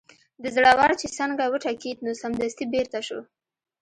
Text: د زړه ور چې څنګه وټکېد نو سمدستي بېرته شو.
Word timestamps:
د 0.41 0.43
زړه 0.55 0.71
ور 0.77 0.91
چې 1.01 1.07
څنګه 1.17 1.43
وټکېد 1.47 1.97
نو 2.05 2.11
سمدستي 2.21 2.65
بېرته 2.73 2.99
شو. 3.07 3.19